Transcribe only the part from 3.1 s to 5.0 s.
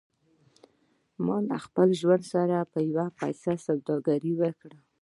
پيسه سودا وکړه.